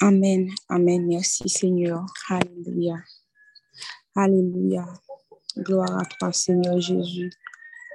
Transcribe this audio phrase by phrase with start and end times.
[0.00, 1.06] Amen, amen.
[1.06, 2.04] Merci Seigneur.
[2.28, 2.96] Alléluia.
[4.14, 4.86] Alléluia.
[5.56, 7.30] Gloire à toi Seigneur Jésus.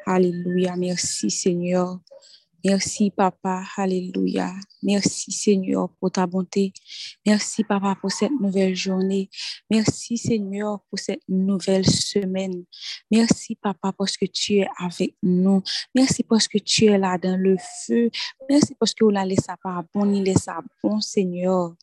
[0.06, 0.76] Alléluia.
[0.76, 2.00] Merci Seigneur.
[2.64, 3.64] Merci, Papa.
[3.76, 4.54] Alléluia.
[4.84, 6.74] Merci, Seigneur, pour ta bonté.
[7.26, 9.30] Merci, Papa, pour cette nouvelle journée.
[9.70, 12.66] Merci, Seigneur, pour cette nouvelle semaine.
[13.10, 15.64] Merci, Papa, parce que tu es avec nous.
[15.96, 18.12] Merci parce que tu es là dans le feu.
[18.48, 20.48] Merci parce que vous la laissé pas bon, il laisse
[20.84, 21.74] bon, Seigneur.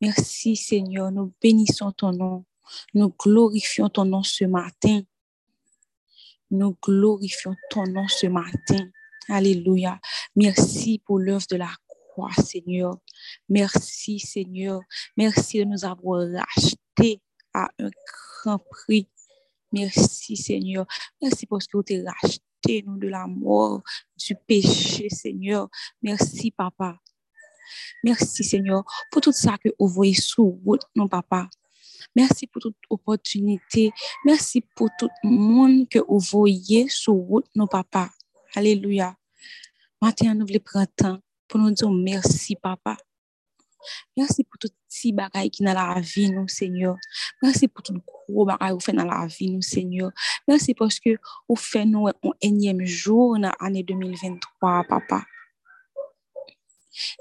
[0.00, 1.10] Merci, Seigneur.
[1.10, 2.44] Nous bénissons ton nom.
[2.94, 5.02] Nous glorifions ton nom ce matin.
[6.50, 8.90] Nous glorifions ton nom ce matin.
[9.28, 10.00] Alléluia.
[10.34, 12.98] Merci pour l'œuvre de la croix, Seigneur.
[13.48, 14.80] Merci, Seigneur.
[15.16, 17.22] Merci de nous avoir rachetés
[17.54, 17.90] à un
[18.42, 19.08] grand prix.
[19.72, 20.86] Merci, Seigneur.
[21.22, 23.82] Merci parce que vous avez racheté nous de la mort,
[24.16, 25.68] du péché, Seigneur.
[26.02, 26.98] Merci, Papa.
[28.04, 31.48] Merci, Seigneur, pour tout ça que vous voyez sous route, non, Papa.
[32.16, 33.92] Merci pour toute opportunité.
[34.24, 38.10] Merci pour tout le monde que vous voyez sous route, non, Papa.
[38.54, 39.14] Alléluia.
[40.02, 42.96] Matin, nous voulons prendre temps pour nous dire merci, papa.
[44.16, 46.96] Merci pour tout petit bagay qui dans la vie, nous, Seigneur.
[47.42, 50.10] Merci pour tout gros bagay vous faites dans la vie, nous, Seigneur.
[50.48, 51.10] Merci parce que
[51.48, 55.24] vous faites nous un énième jour dans l'année 2023, papa.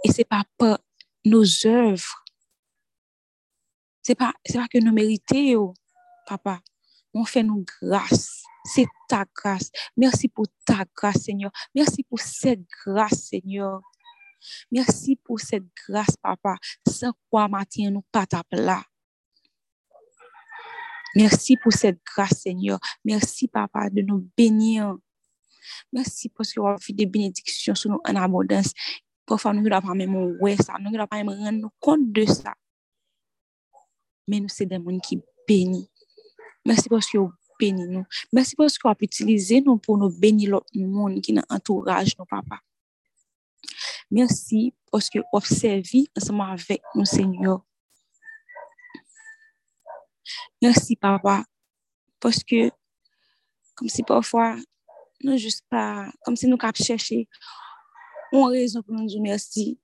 [0.03, 0.79] Et c'est pas par
[1.25, 2.23] nos œuvres.
[4.01, 5.73] C'est pas, pas que nous méritons,
[6.25, 6.61] papa.
[7.13, 8.43] On fait nous grâce.
[8.65, 9.71] C'est ta grâce.
[9.97, 11.51] Merci pour ta grâce, Seigneur.
[11.73, 13.81] Merci pour cette grâce, Seigneur.
[14.71, 16.55] Merci pour cette grâce, papa.
[16.87, 18.43] Sans quoi, matin, nous pas ta.
[21.15, 22.79] Merci pour cette grâce, Seigneur.
[23.03, 24.95] Merci, papa, de nous bénir.
[25.91, 28.73] Merci parce que vous avez fait des bénédictions sur nous en abondance.
[29.29, 32.55] Parfois, nous ne pas même ouais ça, nous ne pas même rendre compte de ça.
[34.27, 35.87] Mais nous, c'est des gens qui bénissent.
[36.65, 38.05] Merci parce que vous bénissez nous.
[38.33, 42.17] Merci parce que vous utilisé nous pour nous bénir l'autre monde qui est dans l'entourage,
[42.17, 42.59] nos papa.
[44.09, 47.61] Merci parce que vous observez ensemble avec nous, Seigneur.
[50.59, 51.45] Merci, papa,
[52.19, 52.71] parce que
[53.75, 54.57] comme si parfois,
[55.21, 57.27] nous juste pas, comme si nous cap chercher
[58.31, 59.79] une raison pour nous dire merci.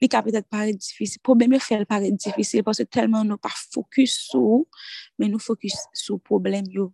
[0.00, 1.20] Li ka peut-être paraître difficile.
[1.22, 4.64] Problème fait paraître difficile parce que tellement nous pas focus sur,
[5.18, 6.92] mais nous focus sur problème yo.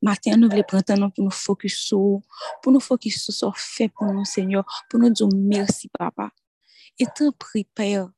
[0.00, 2.20] Matin, nous voulons prendre temps pour nous focus sur,
[2.62, 6.30] pour nous focus sur ce fait pour nous, Seigneur, pour nous dire merci, Papa.
[7.00, 8.08] Et t'en prie, Père,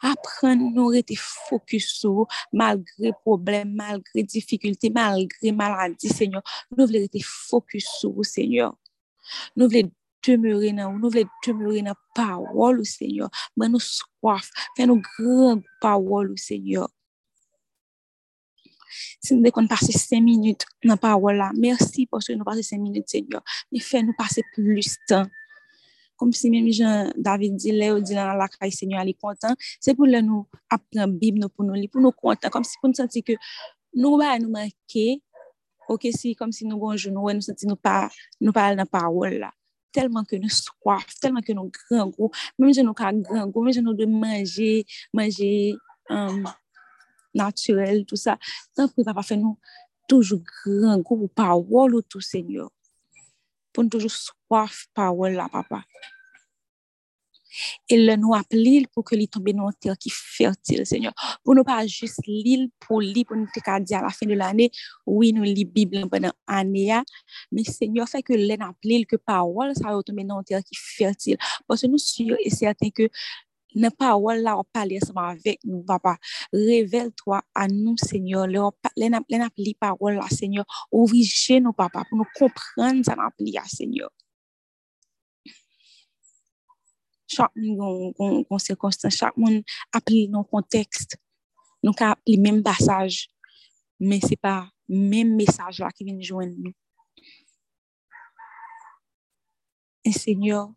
[0.00, 6.42] apprendre nous rester focus sur, malgré problème, malgré difficulté, malgré maladie, Seigneur.
[6.70, 8.74] Nous voulons rester focus sur, Seigneur.
[9.58, 9.86] Nou vle
[10.26, 13.30] demeure nan ou, nou vle demeure nan parol ou Seigneur.
[13.58, 16.90] Ban nou soif, fè nou gran parol ou Seigneur.
[19.20, 22.80] Si nou de kon pase 5 minutes nan parol la, mersi poske nou pase 5
[22.82, 23.42] minutes Seigneur.
[23.74, 25.30] Ni fè nou pase plus tan.
[26.16, 29.92] Kom si mèm jan David di lè ou di nan lakay Seigneur li kontan, se
[29.96, 32.52] pou lè nou apren bib nou pou nou li, pou nou kontan.
[32.52, 33.36] Kom si pou nou senti ke
[33.96, 35.06] nou ba nou manke,
[35.88, 38.10] Ok, si, comme si nous, bonjour, nous, nous sentir nous pas,
[38.40, 39.52] nous parlons dans la parole là
[39.96, 43.62] tellement que nous soif, tellement que nous grand goût, même si nous avons grand goût,
[43.62, 45.74] même si nous de manger, manger
[46.10, 46.46] um,
[47.34, 48.38] naturel, tout ça.
[48.74, 49.58] Tant que papa fait nous
[50.06, 52.70] toujours grand goût pour parole tout Seigneur.
[53.72, 55.82] Pour nous toujours soif parole là, papa.
[57.90, 61.14] E le nou ap l'il pou ke li tombe nan ter ki fertil, Seigneur.
[61.44, 64.30] Pou nou pa jist l'il pou li, pou nou te ka di a la fin
[64.30, 64.68] de l'ane,
[65.06, 67.00] oui nou li Biblan banan ane ya,
[67.52, 70.64] men Seigneur fè ke lè nan ap l'il ke parol sa yo tombe nan ter
[70.66, 71.40] ki fertil.
[71.66, 73.10] Pwase nou sur e certain ke
[73.76, 76.16] nan parol la wap pale seman avèk nou, papa.
[76.54, 78.48] Revel toi an nou, Seigneur.
[78.48, 80.66] Lè nan ap li parol la, Seigneur.
[80.90, 84.12] Ovrije nou, papa, pou nou komprende sa nan ap li ya, Seigneur.
[87.30, 89.60] chak moun kon sekonstan, chak moun
[89.94, 91.18] apli nan kontekst,
[91.84, 93.26] nou ka apli menm basaj,
[94.00, 96.74] men se pa menm mesaj la ki vin jwen nou.
[100.06, 100.70] E senyor,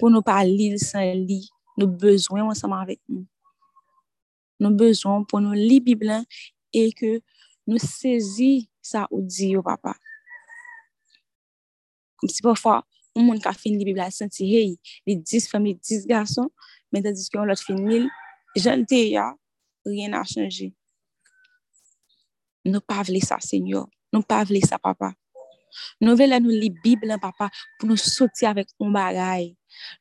[0.00, 1.44] pou nou pa li san li,
[1.78, 3.26] nou bezwen wansaman vek nou.
[4.60, 6.26] Nou bezwen pou nou li biblan
[6.74, 7.18] e ke
[7.68, 9.94] nou sezi sa ou di yo papa.
[12.20, 12.80] Kom si pa fwa,
[13.16, 14.74] ou moun ka fin li bib la senti hey,
[15.06, 16.50] li dis fam, li dis gason,
[16.92, 18.08] men ta dis ki yon lot fin mil,
[18.58, 19.30] jan te ya,
[19.86, 20.70] rien a chanji.
[22.66, 23.88] Nou pa vle sa, senyor.
[24.12, 25.14] Nou pa vle sa, papa.
[26.02, 27.48] Nou ve la nou li biblan, papa,
[27.78, 29.52] pou nou soti avèk on bagay.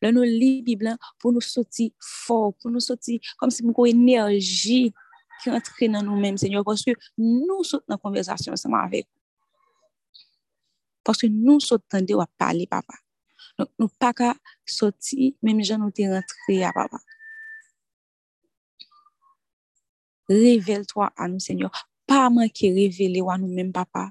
[0.03, 3.89] La nou li biblan pou nou soti fò, pou nou soti kom si mou kon
[3.89, 4.89] enerji
[5.39, 9.07] ki rentre nan nou men, senyor, konske nou sot nan konversasyon seman avèk.
[11.05, 12.97] Paske nou sotande wap pale papa.
[13.59, 14.33] Donc, nou pa ka
[14.67, 16.99] soti, menm jan nou te rentre ya ah, papa.
[20.29, 21.73] Revel to a nou senyor.
[22.09, 24.09] Pa man ki revele wa nou menm papa.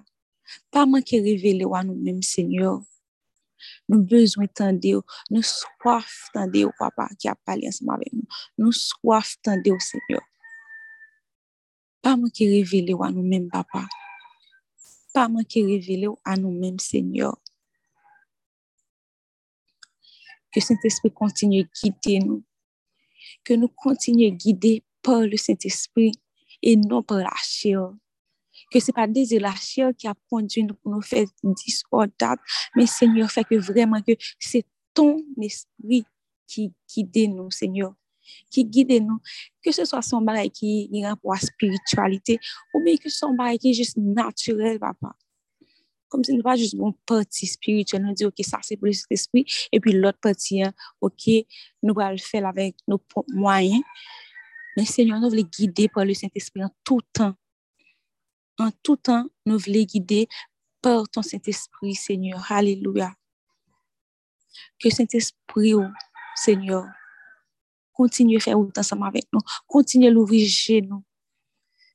[0.73, 2.83] Pa man ki revele wa nou menm senyor.
[3.91, 8.29] Nou bezwen tande yo, nou swaf tande yo papa ki ap pale ansama vek nou.
[8.61, 10.25] Nou swaf tande yo senyor.
[12.05, 13.87] Pa man ki revele wa nou menm papa.
[15.19, 15.55] À nous-mêmes, papa.
[15.55, 17.37] Pas manquer révéler à nous-mêmes, Seigneur.
[20.53, 22.45] Que Saint-Esprit continue de guider nous.
[23.45, 26.13] Que nous continuions guider par le Saint-Esprit
[26.63, 27.93] et non par la chair.
[28.73, 32.43] Que ce n'est pas des la chair qui a conduit nous pour nous faire discordable,
[32.75, 36.05] mais Seigneur, fait que vraiment que c'est ton esprit
[36.47, 37.95] qui guide nous, Seigneur.
[38.51, 39.21] Qui guide nous.
[39.63, 42.39] Que ce soit son bagage qui est à la spiritualité,
[42.75, 45.15] ou bien que son bagage qui est juste naturel, papa.
[46.09, 49.45] Comme si nous pas juste une partie spirituelle, nous dit, ok, ça c'est pour l'esprit,
[49.71, 50.73] et puis l'autre partie, hein,
[51.03, 51.29] ok,
[51.83, 53.83] nous allons le faire avec nos moyens.
[54.77, 57.35] Mais Seigneur, nous voulons guider par le Saint-Esprit en tout temps.
[58.59, 60.29] En tout temps, nous voulons guider
[60.81, 62.47] par ton Saint-Esprit, Seigneur.
[62.51, 63.13] Alléluia.
[64.79, 65.85] Que Saint-Esprit, oh,
[66.37, 66.87] Seigneur,
[67.99, 69.41] continue à faire autant ensemble avec nous.
[69.67, 70.49] Continue à l'ouvrir
[70.89, 71.03] nous.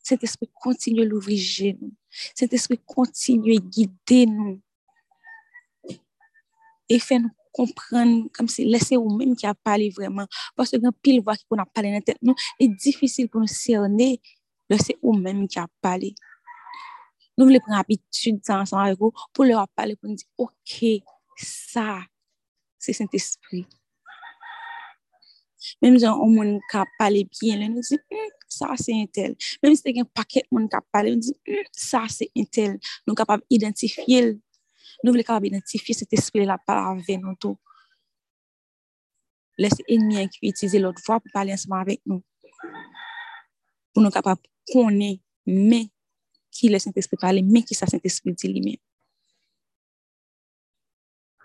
[0.03, 1.93] Saint-Esprit, continue à l'ouvrir nous.
[2.35, 4.61] Saint-Esprit, continue à guider nous.
[6.89, 10.77] Et fait nous comprendre comme si laisser ou même qui a parlé vraiment parce que
[10.77, 14.19] quand pile voix qui a parlé dans tête nous est difficile pour nous cerner
[14.67, 16.15] laisser ou même qui a parlé
[17.37, 20.83] nous voulons prendre habitude ensemble avec vous pour leur parler pour nous dire OK
[21.37, 21.99] ça
[22.79, 23.67] c'est Saint-Esprit
[25.83, 29.35] Mem jan ou moun ka pale bien, lè nou di, mm, sa se entel.
[29.63, 32.77] Mem se te gen paket moun ka pale, nou di, mm, sa se entel.
[33.07, 34.33] Nou kapab identifiye l.
[35.03, 37.57] Nou vle kapab identifiye se te spile la pala ave nou tou.
[39.61, 42.23] Lè se enmyen ki itize lot vwa pou pale ansman avèk nou.
[43.93, 45.89] Pou nou kapab konen men
[46.53, 48.79] ki lè Saint-Esprit pale, men ki sa Saint-Esprit di li men.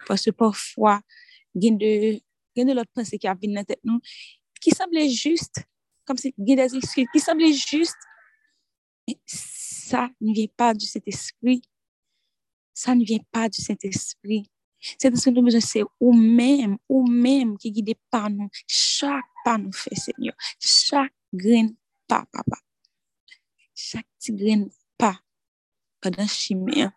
[0.08, 0.98] Pwase pwafwa
[1.56, 1.90] gen de
[2.56, 4.00] a de, l'autre pensée qui a venu dans tête nous,
[4.60, 5.62] qui semblait juste,
[6.04, 7.96] comme si a des excuses, qui semblait juste,
[9.26, 11.62] ça ne vient pas du Saint-Esprit,
[12.74, 14.50] ça ne vient pas du Saint-Esprit.
[15.00, 18.48] Saint-Esprit, nous besoin, c'est vous-même, vous-même qui guide par nous.
[18.66, 20.34] Chaque pas nous fait, Seigneur.
[20.60, 21.68] Chaque grain
[22.06, 22.58] pas, papa.
[23.74, 24.66] Chaque petit grain
[24.96, 25.18] pas.
[26.00, 26.92] Pendant chimère.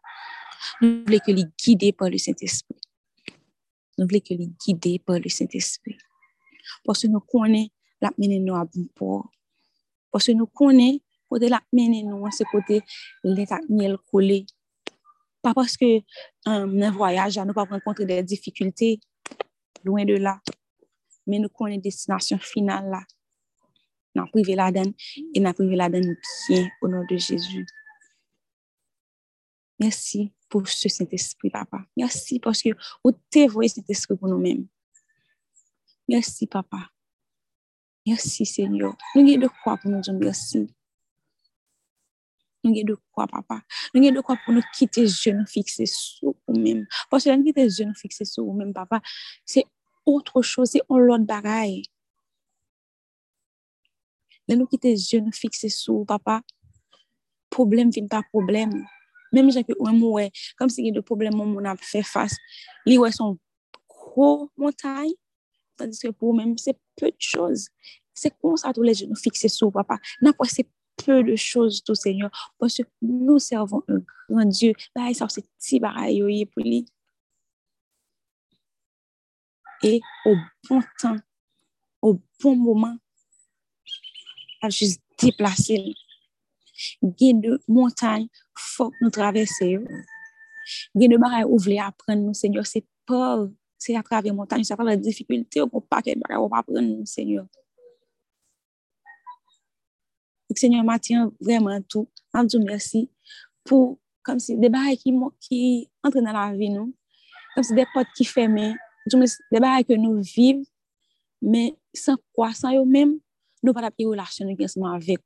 [0.81, 2.81] Nous voulons que les guider par le Saint-Esprit.
[4.01, 5.95] Nous voulons que les guider par le Saint-Esprit.
[6.83, 7.69] Que nous connaissons
[8.01, 8.65] la mener nous à
[9.00, 9.24] bon.
[10.12, 11.00] Parce que nous connaissons
[11.30, 12.81] côté la mener nous, c'est côté
[13.24, 14.48] l'état miel collé.
[15.44, 16.01] Pas parce que euh,
[16.45, 19.00] un voyage, nous pas rencontrer des difficultés,
[19.83, 20.42] loin de là,
[21.27, 23.04] mais nous connaissons destination finale là.
[24.15, 24.94] Nous privé la donne
[25.36, 26.15] et nous privé la donne
[26.50, 27.68] bien au nom de Jésus.
[29.80, 31.86] Merci pour ce Saint-Esprit, papa.
[31.95, 32.69] Merci parce que
[33.03, 34.68] vous t'envoyez cet esprit pour nous-mêmes.
[36.07, 36.89] Merci, papa.
[38.06, 38.95] Merci, Seigneur.
[39.16, 40.68] Nous avons de quoi pour nous dire merci.
[42.64, 43.61] Nous avons de quoi, papa.
[43.94, 46.85] Nous avons de quoi pour nous quitter yeux fixés sur nous-mêmes.
[47.09, 49.02] Parce que nous quitter yeux fixés sur nous-mêmes, papa,
[49.45, 49.66] c'est
[50.06, 51.83] autre chose, c'est un l'autre bagaille.
[54.49, 56.42] Nous quitter yeux fixés sur papa,
[57.49, 58.85] problème vient pas problème.
[59.31, 62.35] Même gens que ouais, comme si il y a des problèmes on a fait face,
[62.85, 63.38] les ouais sont
[63.88, 65.14] gros montagnes,
[65.78, 66.00] tandis
[66.95, 67.16] peu de
[68.57, 69.97] ça tous les genoux fixés sur papa.
[70.45, 70.68] C'est
[71.06, 74.00] peu de choses, tout Seigneur, parce que nous servons un
[76.45, 76.85] pour lui.
[79.83, 80.35] Et au
[80.69, 81.18] bon temps,
[82.02, 82.97] au bon.
[84.64, 85.95] Il
[87.04, 89.76] a de montagnes, faut nous traverser.
[89.76, 93.47] A de barailles où vous apprendre, nous, Seigneur, c'est pas,
[93.78, 97.06] c'est à travers montagne, c'est à travers la difficulté, on pas qu'elle va apprendre, nous,
[97.06, 97.45] Seigneur.
[100.56, 102.07] Seigneur, Mathieu, vraiment tout.
[102.33, 103.09] Je vous merci
[103.64, 104.97] pour, comme si, des barrières
[105.40, 106.94] qui, entrent dans la vie, nous.
[107.56, 108.76] Comme si des portes qui ferment.
[109.52, 110.64] Des barrières que nous vivons,
[111.42, 113.19] mais sans quoi, sans eux-mêmes,
[113.64, 114.59] nous pas de relation avec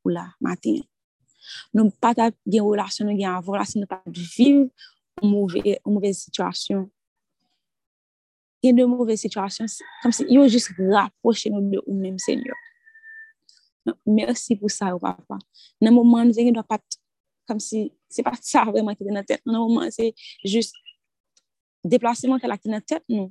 [0.03, 0.75] vous là, matin.
[0.75, 0.94] Nous pas de relation
[1.75, 4.65] Nou pata gen relasyon nou gen avon, la se nou pata viv
[5.23, 6.85] mouvè situasyon.
[8.63, 9.69] Gen de mouvè situasyon,
[10.01, 12.55] kom se yo jist raproche nou de ou mèm sènyo.
[14.09, 15.37] Mersi pou sa ou papa.
[15.83, 16.99] Nan mouman nou se gen do pat,
[17.49, 19.43] kom se se pat sa vreman ki te nan tèt.
[19.45, 20.11] Nan mouman se
[20.47, 20.77] jist
[21.85, 23.29] deplaseman ke la ki te nan tèt nou.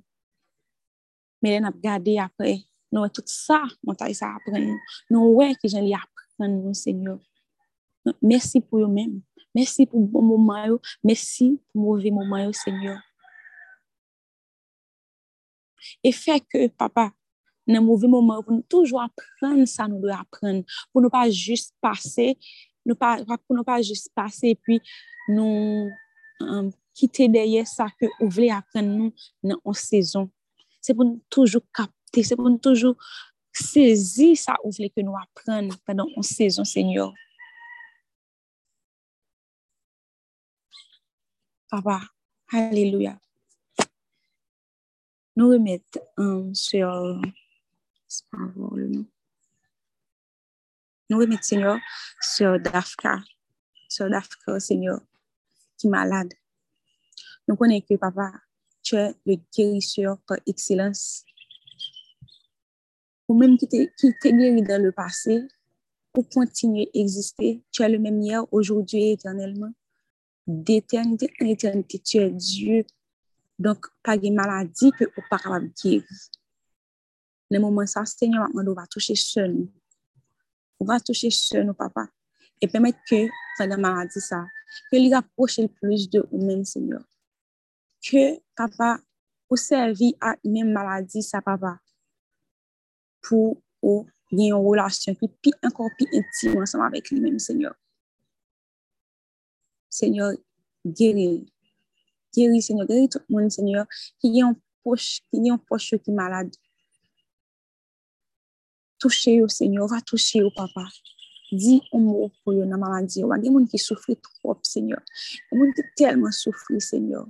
[1.42, 2.60] Mè den ap gade apre.
[2.94, 4.82] Nou wè tout sa, mwen ta y sa apren nou.
[5.10, 7.18] Nou wè ki jen li apren nou sènyo.
[8.20, 9.20] Merci pour eux-mêmes.
[9.54, 10.78] Merci pour bon moment.
[11.02, 12.98] Merci pour mauvais moment, Seigneur.
[16.02, 17.12] Et fait que, papa,
[17.66, 20.64] dans mauvais moment, pour nous toujours apprendre ça, nous devons apprendre.
[20.92, 22.38] Pour ne pas juste passer,
[22.84, 24.80] pour ne pas juste passer et puis
[25.28, 25.88] nous
[26.40, 30.30] um, quitter derrière ça que vous voulez apprendre nous dans une saison.
[30.80, 32.96] C'est pour nous toujours capter, c'est pour nous toujours
[33.52, 37.14] saisir ça vous voulez que nous apprenions pendant une saison, Seigneur.
[41.74, 42.00] Papa,
[42.52, 43.18] Alléluia.
[45.34, 47.20] Nous remettons sur
[51.10, 51.78] nous remettons, Seigneur,
[52.20, 53.24] sur Dafka,
[53.88, 55.00] sur Dafka, Seigneur,
[55.76, 56.32] qui est malade.
[57.48, 58.30] Nous connaissons que, Papa,
[58.80, 61.24] tu es le guérisseur par excellence.
[63.26, 63.90] Ou même qui t'es
[64.22, 65.42] guéri dans le passé,
[66.12, 69.72] pour continuer à exister, tu es le même hier, aujourd'hui et éternellement.
[70.46, 72.84] D'éternité en éternité, tu es Dieu.
[73.58, 76.04] Donc, pas de maladie que tu pas capable de guérir.
[77.50, 79.68] Le moment ça, Seigneur, on va toucher seul
[80.80, 82.08] On va toucher seul nous, papa.
[82.60, 84.44] Et permettre que, pendant la maladie, ça,
[84.90, 87.04] que les rapproche le plus de nous-mêmes, Seigneur.
[88.02, 88.98] Que, papa,
[89.48, 91.78] pour servir à une maladie, ça, papa,
[93.22, 97.74] pour avoir une relation qui est encore plus intime ensemble avec lui-même, Seigneur.
[99.94, 100.32] Seigneur,
[100.84, 101.46] guéris.
[102.34, 102.86] Guéris, Seigneur.
[102.86, 103.86] Guéris tout le monde, Seigneur,
[104.18, 106.50] qui est en poche, qui est en poche qui est malade
[109.04, 110.86] toucher au Seigneur, va toucher au papa.
[111.52, 113.20] Dis un mot pour eux dans la maladie.
[113.20, 115.00] Il y a des gens qui souffrent trop, Seigneur.
[115.52, 117.26] Il y a des gens qui tellement souffrent, Seigneur.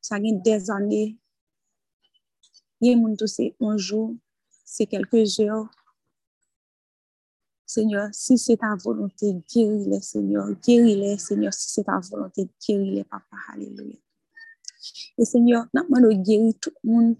[0.00, 1.16] Ça fait des années.
[2.80, 4.16] Il y a des gens qui c'est un jour,
[4.64, 5.68] c'est quelques heures.
[7.66, 10.48] Seigneur, si c'est ta volonté, guéris-les, Seigneur.
[10.64, 13.36] Guéris-les, Seigneur, si c'est ta volonté, guéris-les, Papa.
[13.52, 13.96] Alléluia.
[15.18, 17.16] Et Seigneur, nous demandons guérir tout le monde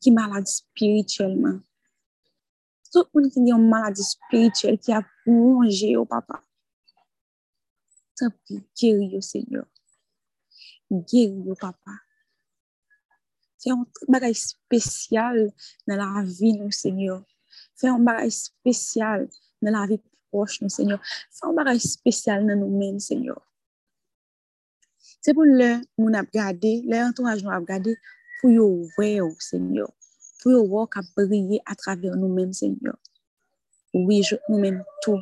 [0.00, 1.60] qui est malade spirituellement.
[2.92, 6.42] Tout le monde qui a une maladie spirituelle qui a plongé au papa.
[8.16, 9.66] Tant pis, guéris au Seigneur.
[10.90, 11.92] Guéris au papa.
[13.62, 15.52] Fais un bagage spécial
[15.86, 17.22] dans la vie, Seigneur.
[17.76, 19.28] Fais un bagage spécial
[19.86, 20.00] vie
[20.30, 21.00] proche, nous, Seigneur.
[21.30, 23.40] Fais un bagage spécial dans nous-mêmes, Seigneur.
[25.20, 27.96] C'est pour a regardé, l'entourage nous a regardé,
[28.40, 28.50] pour
[28.98, 29.90] ouais, Seigneur
[30.42, 32.96] pour voir qu'à briller à travers nous-mêmes, Seigneur.
[33.92, 35.20] Oui, nous-mêmes tout.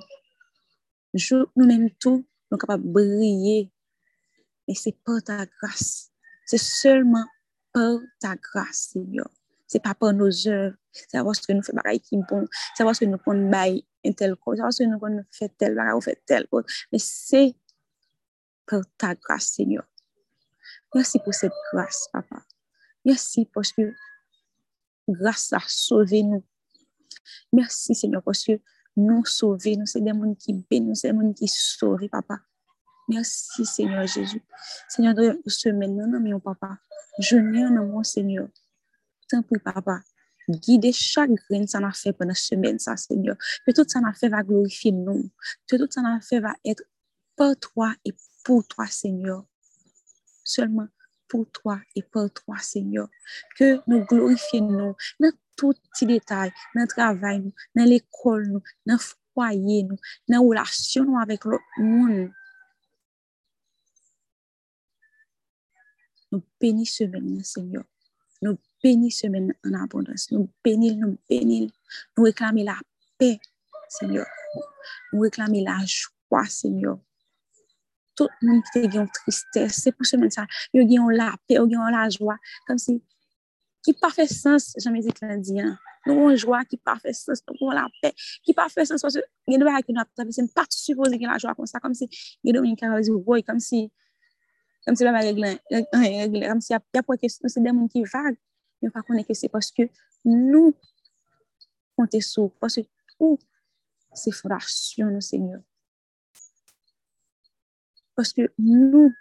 [1.57, 3.71] Nous-mêmes tout, nous sommes capables briller.
[4.67, 6.11] Mais c'est par ta grâce.
[6.47, 7.25] C'est seulement
[7.73, 9.29] par ta grâce, Seigneur.
[9.67, 10.77] C'est pas par nos œuvres.
[11.09, 12.47] C'est parce que nous faisons qui bon.
[12.75, 14.57] C'est parce que nous prenons un tel chose.
[14.57, 16.69] C'est parce que nous faisons tel bagage ou fait tel autre.
[16.93, 17.55] Mais c'est
[18.67, 19.85] par ta grâce, Seigneur.
[20.95, 22.43] Merci pour cette grâce, Papa.
[23.05, 23.95] Merci parce que
[25.09, 26.45] grâce à sauver nous.
[27.53, 28.61] Merci Seigneur parce que
[28.97, 32.41] nous sauver, nous c'est des gens qui bénissent, c'est des gens qui sauvent, papa.
[33.09, 34.43] Merci Seigneur Jésus.
[34.89, 36.79] Seigneur, de semaine, non, non, papa.
[37.19, 38.49] Je viens dans mon Seigneur.
[39.31, 40.01] Tant pis, papa.
[40.49, 43.37] Guide chaque grain ça n'a fait pendant la semaine, ça, Seigneur.
[43.67, 45.31] Que tout ça n'a fait va glorifier nous.
[45.67, 46.83] Que tout ça n'a fait va être
[47.37, 48.15] pour toi et
[48.45, 49.45] pour toi, Seigneur.
[50.45, 50.89] Seulement
[51.29, 53.09] pour toi et pour toi, Seigneur.
[53.57, 58.99] Que nous glorifions nous dans tout petit détail, dans le travail, dans l'école, dans le
[59.35, 59.97] foyer, dans
[60.29, 62.31] la relation avec l'autre monde.
[66.33, 67.85] Nous bénissons maintenant, Seigneur.
[68.43, 70.31] Nous béni semaine en abondance.
[70.31, 71.73] Nous bénis, nous bénis.
[72.17, 72.77] Nous réclamer la
[73.19, 73.39] paix,
[73.89, 74.27] Seigneur.
[75.13, 76.99] Nous réclamer la joie, Seigneur.
[78.17, 80.47] Tout le monde qui a une tristesse, c'est pour semaine ça.
[80.73, 82.37] Ils ont la paix, ils ont la joie.
[82.67, 83.03] Comme si,
[83.83, 85.63] qui pas fait sens, jamais dit
[86.09, 88.13] Nou yon jwa ki pa fè sens, nou yon la pè,
[88.47, 91.29] ki pa fè sens, yon do a yon ap travesse, m pa ti suppose gen
[91.31, 92.09] la jwa kon sa, kom si
[92.47, 93.87] yon do yon karozi ou boy, kom si,
[94.87, 95.59] kom si la va reglen,
[96.47, 98.39] kom si ap apwa kesyon, se den moun ki vague,
[98.79, 99.83] qui vaguent, mais pas qu'on que c'est parce que
[100.25, 100.75] nous,
[101.97, 102.83] comptons sur, parce que,
[103.19, 103.39] ou,
[104.13, 105.61] c'est fondation, Seigneur?
[108.15, 109.13] Parce que nous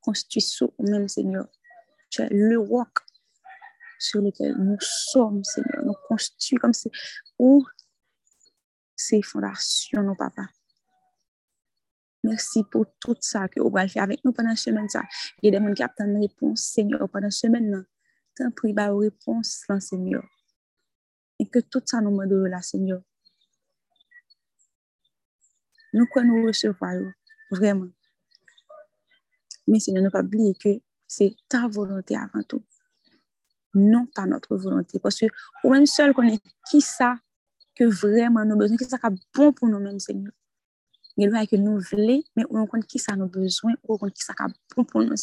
[0.00, 1.48] constituons au même Seigneur.
[2.10, 2.88] Tu es le roc
[3.98, 5.84] sur lequel nous sommes, Seigneur.
[5.84, 6.90] Nous construisons comme c'est
[7.38, 7.64] où
[8.96, 10.46] ces fondations, nos papa.
[12.24, 14.88] Merci pour tout ça que vous allez faire avec nous pendant ce semaine.
[15.42, 17.86] Il y a des gens qui attendent une réponse, Seigneur, pendant ce semaine.
[18.38, 20.24] Tant prie, bah, réponse, Seigneur.
[21.40, 22.16] Et que tout ça nous
[22.46, 23.02] là, Seigneur.
[25.92, 26.94] Nous nous recevoir,
[27.50, 27.88] vraiment.
[29.66, 30.68] Mais Seigneur, ne pas oublier que
[31.08, 32.64] c'est ta volonté avant tout.
[33.74, 35.00] Non pas notre volonté.
[35.00, 35.26] Parce que
[35.64, 36.38] ou même seul connaît
[36.70, 37.18] qui ça
[37.74, 40.32] que vraiment nous besoin, qui ça qui bon pour nous-mêmes, Seigneur.
[41.16, 44.12] Il y a que nous voulons, mais on compte qui ça nous besoin, on compte
[44.12, 44.44] qui ça qui
[44.76, 45.16] bon pour nous,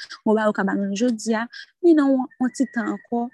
[0.00, 0.20] Seigneur.
[0.24, 1.34] On va au cabane aujourd'hui,
[1.82, 3.28] mais non, on temps encore,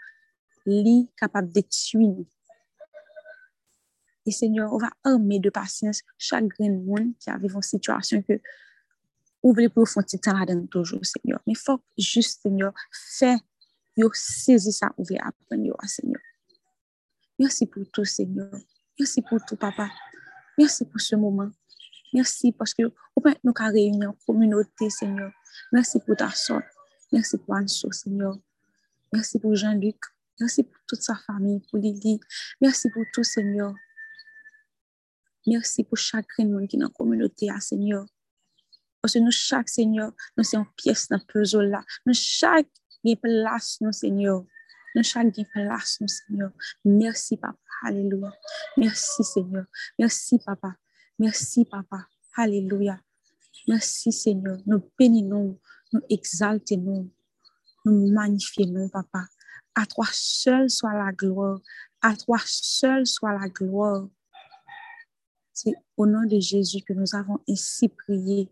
[0.67, 2.27] li capable de tuer nous.
[4.27, 8.23] Et Seigneur, on va armer de patience chaque grand monde qui a vécu une situation
[8.23, 8.41] que
[9.43, 11.41] vous voulez pour faire petit temps là-dedans toujours, Seigneur.
[11.47, 13.39] Mais il faut juste, Seigneur, faire,
[13.97, 16.21] yo saisir ça, vous voulez apprendre, Seigneur.
[17.39, 18.51] Merci pour tout, Seigneur.
[18.99, 19.89] Merci pour tout, Papa.
[20.59, 21.51] Merci pour ce moment.
[22.13, 22.83] Merci parce que
[23.45, 25.31] nous réunir en communauté, Seigneur.
[25.73, 26.65] Merci pour ta sorte.
[27.13, 28.37] Merci pour Anso, Seigneur.
[29.13, 29.97] Merci pour Jean-Luc.
[30.41, 32.21] Merci pour toute sa famille, pour Lily.
[32.61, 33.75] Merci pour tout, Seigneur.
[35.47, 38.05] Merci pour chaque monde qui est dans la communauté, ah, Seigneur.
[39.01, 41.85] Parce que nous, chaque Seigneur, nous sommes pièce dans le puzzle là.
[42.05, 42.69] Nous, chaque
[43.23, 44.45] place, nous, Seigneur.
[44.95, 46.51] Nous, chaque place, nous, Seigneur.
[46.85, 47.57] Merci, Papa.
[47.85, 48.33] Alléluia.
[48.77, 49.67] Merci, Seigneur.
[49.99, 50.75] Merci, Papa.
[51.19, 52.09] Merci, Papa.
[52.37, 53.01] Alléluia.
[53.69, 54.59] Merci, Seigneur.
[54.67, 55.59] Nous bénissons,
[55.93, 57.11] nous exaltons,
[57.85, 59.27] nous magnifions, Papa.
[59.75, 61.61] À toi seul soit la gloire.
[62.01, 64.09] À toi seul soit la gloire.
[65.53, 68.51] C'est au nom de Jésus que nous avons ainsi prié.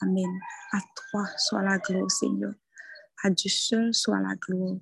[0.00, 0.30] Amen.
[0.72, 2.54] À toi soit la gloire, Seigneur.
[3.24, 4.78] À Dieu seul soit la gloire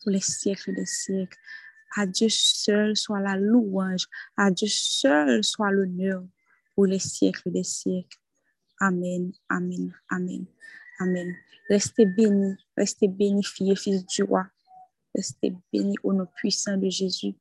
[0.00, 1.38] pour les siècles des siècles.
[1.96, 4.06] À Dieu seul soit la louange.
[4.36, 6.22] À Dieu seul soit l'honneur
[6.74, 8.18] pour les siècles des siècles.
[8.80, 10.46] Amen, amen, amen,
[11.00, 11.34] amen.
[11.68, 14.46] Restez bénis, restez bénis, fils du roi.
[15.14, 17.34] Restez bénis au nom puissant de Jésus.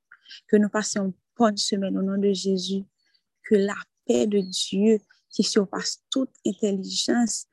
[0.47, 2.83] Que nous passions une bonne semaine au nom de Jésus
[3.47, 7.47] que la paix de Dieu qui surpasse toute intelligence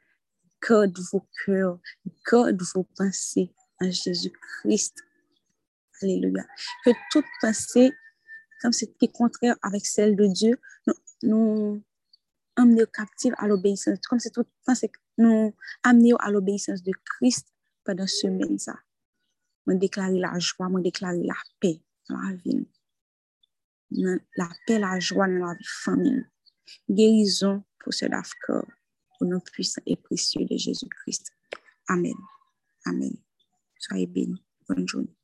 [0.66, 1.78] garde vos cœurs,
[2.30, 4.96] garde vos pensées en Jésus-Christ.
[6.02, 6.44] Alléluia.
[6.84, 7.92] Que toute pensée,
[8.60, 10.58] comme c'est qui est contraire avec celle de Dieu,
[11.22, 11.82] nous
[12.56, 13.98] amener captive à l'obéissance.
[14.08, 17.48] Comme c'est toute pensée, nous amener à l'obéissance de Christ
[17.84, 18.58] pendant ce semaine.
[18.58, 18.74] Ça.
[19.66, 22.66] Je déclarer la joie, je déclarer la paix dans la vie
[23.90, 26.26] la paix, la joie dans la vie famille.
[26.88, 28.06] Guérison pour ce
[28.46, 28.66] corps
[29.20, 31.30] au nom puissant et précieux de Jésus-Christ.
[31.88, 32.14] Amen.
[32.86, 33.12] Amen.
[33.78, 34.42] Soyez bénis.
[34.68, 35.14] Bonne journée.